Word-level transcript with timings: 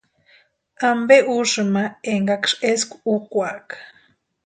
¿Ampe 0.91 1.17
úsïni 1.37 1.69
ma 1.73 1.83
enkaksï 2.13 2.55
eskwa 2.71 2.99
úkwaaka? 3.15 3.75